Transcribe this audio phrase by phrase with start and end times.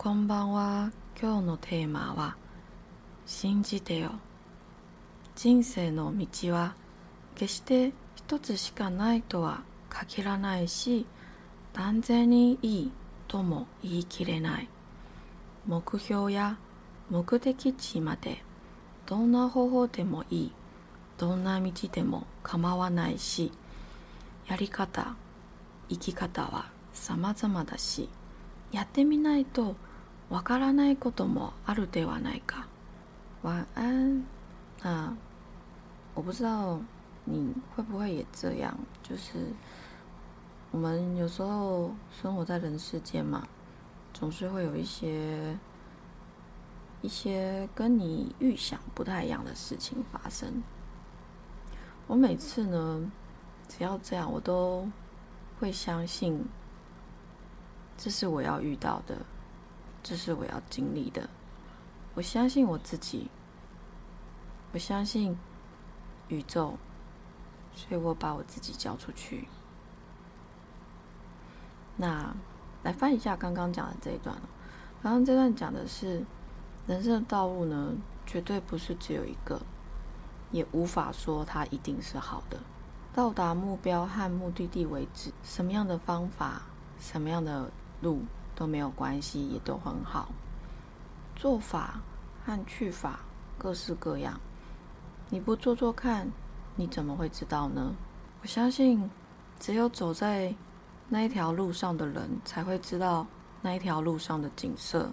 [0.00, 0.92] こんばんは。
[1.20, 2.36] 今日のテーマは
[3.26, 4.12] 信じてよ。
[5.34, 6.76] 人生の道は
[7.34, 11.04] 決して一つしかないとは限らないし、
[11.72, 12.92] 断然にいい
[13.26, 14.68] とも言い切れない。
[15.66, 16.58] 目標や
[17.10, 18.44] 目的地まで
[19.04, 20.52] どんな方法でもいい。
[21.18, 23.50] どんな道でも構わないし、
[24.46, 25.16] やり方、
[25.88, 28.08] 生き方は様々だし、
[28.70, 29.74] やってみないと
[30.29, 32.67] わからないこともあるではないか。
[33.43, 34.23] 晚安。
[34.81, 35.15] 那
[36.15, 36.79] 我不知道
[37.25, 39.53] 你会不会也这样，就是
[40.71, 43.47] 我们有时候生活在人世间嘛，
[44.13, 45.57] 总是会有一些
[47.01, 50.63] 一些跟你预想不太一样的事情发生。
[52.07, 53.11] 我每次呢，
[53.67, 54.87] 只要这样，我都
[55.59, 56.43] 会相信，
[57.97, 59.17] 这是我要遇到的，
[60.02, 61.28] 这是我要经历的。
[62.14, 63.30] 我相信我自己，
[64.72, 65.36] 我相信
[66.28, 66.76] 宇宙，
[67.74, 69.48] 所以我把我自己交出去。
[71.96, 72.34] 那
[72.82, 74.36] 来翻一下刚刚讲的这一段
[75.02, 76.24] 刚刚这段讲的是
[76.86, 77.92] 人生的道路呢，
[78.26, 79.60] 绝对不是只有一个。
[80.50, 82.58] 也无法说它一定是好的。
[83.12, 86.62] 到达目标和目的地为止，什么样的方法、
[86.98, 88.22] 什么样的路
[88.58, 90.28] 都没有关系，也都很好。
[91.36, 92.00] 做法
[92.44, 93.20] 和去法
[93.56, 94.40] 各式各样，
[95.30, 96.28] 你不做做看，
[96.74, 97.94] 你怎么会知道呢？
[98.42, 99.08] 我相信，
[99.60, 100.52] 只有走在
[101.08, 103.24] 那一条路上的人，才会知道
[103.62, 105.08] 那一条路上的景色。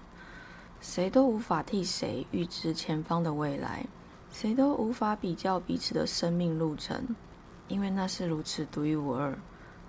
[0.82, 3.86] 谁都无法替谁预知前方的未来。
[4.32, 7.16] 谁都无法比较彼此的生命路程，
[7.68, 9.38] 因为那是如此独一无二，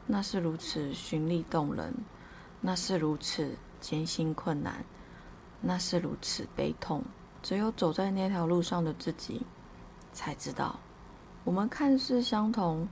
[0.07, 1.95] 那是如此绚丽动人，
[2.61, 4.85] 那是如此艰辛困难，
[5.61, 7.03] 那是如此悲痛。
[7.43, 9.43] 只有走在那条路上的自己，
[10.13, 10.79] 才知道，
[11.45, 12.89] 我们看似相同，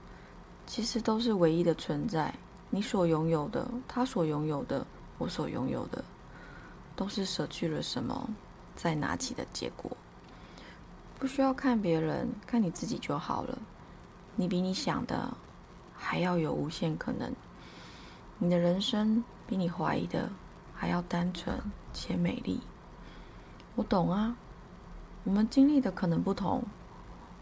[0.65, 2.33] 其实都是唯一的存在。
[2.69, 4.85] 你所拥有的，他所拥有的，
[5.17, 6.03] 我所拥有的，
[6.95, 8.29] 都是舍去了什么，
[8.75, 9.91] 再拿起的结果。
[11.19, 13.57] 不需要看别人，看你自己就好了。
[14.35, 15.35] 你比你想的
[15.95, 17.33] 还要有无限可能，
[18.37, 20.29] 你的人生比你怀疑的
[20.73, 21.57] 还要单纯
[21.93, 22.59] 且美丽。
[23.75, 24.35] 我懂啊，
[25.23, 26.63] 我们经历的可能不同，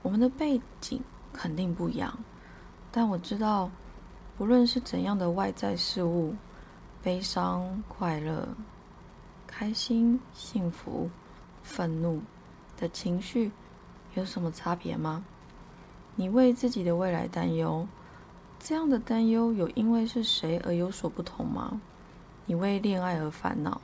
[0.02, 2.18] 我们的背景肯定不一样。
[2.92, 3.70] 但我知道，
[4.38, 6.36] 无论是怎样的外在事物，
[7.02, 8.48] 悲伤、快乐、
[9.48, 11.10] 开心、幸福、
[11.62, 12.22] 愤怒
[12.78, 13.52] 的情绪。
[14.16, 15.26] 有什么差别吗？
[16.16, 17.88] 你为自己的未来担忧，
[18.60, 21.82] 这样的担忧有因为是谁而有所不同吗？
[22.46, 23.80] 你为恋爱而烦恼，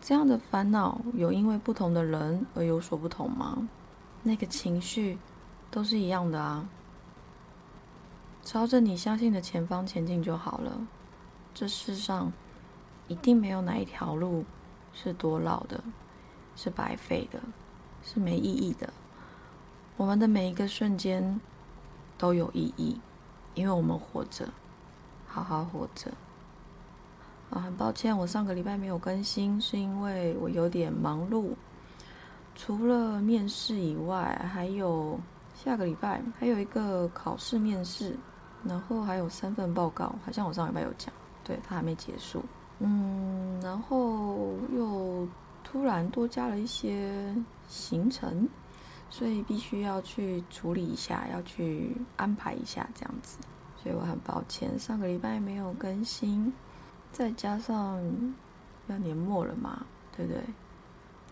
[0.00, 3.68] 这样的烦恼有因为不同的人而有所不同吗？
[4.22, 5.18] 那个情绪
[5.70, 6.68] 都是一样的啊。
[8.44, 10.72] 朝着你相信的前方前进就好了。
[11.54, 12.32] 这世上
[13.08, 14.44] 一定没有哪一条路
[14.92, 15.82] 是多老的，
[16.56, 17.40] 是白费的，
[18.02, 18.92] 是没意义的。
[19.96, 21.40] 我们的每一个瞬间
[22.16, 23.00] 都有意义，
[23.54, 24.48] 因为我们活着，
[25.26, 26.12] 好好活着。
[27.50, 31.50] 啊，很抱歉，我上个礼拜没有更新，是因为我有点忙碌。
[32.54, 35.18] 除了面试以外，还有
[35.54, 38.16] 下个礼拜还有一个考试面试，
[38.64, 41.12] 然后还有三份报告，好像我上礼拜有讲，
[41.44, 42.42] 对，它还没结束。
[42.78, 45.26] 嗯，然后又
[45.64, 47.34] 突然多加了一些
[47.66, 48.48] 行程。
[49.10, 53.38] 所以必须要去处理一下，要去安排一下这样子。
[53.82, 56.52] 所以我很抱歉，上个礼拜没有更新，
[57.12, 58.00] 再加上
[58.86, 59.84] 要年末了嘛，
[60.16, 60.42] 对不对？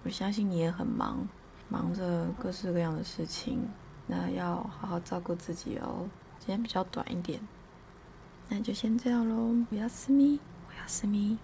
[0.05, 1.27] 我相信你也很忙，
[1.69, 3.61] 忙着各式各样的事情，
[4.07, 6.09] 那要好好照顾自己哦。
[6.39, 7.41] 今天比较短一点，
[8.49, 9.55] 那就先这样喽。
[9.71, 10.39] 我要私密，
[10.69, 11.37] 我要私密。